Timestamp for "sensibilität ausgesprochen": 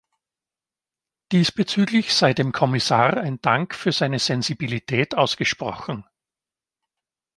4.17-6.03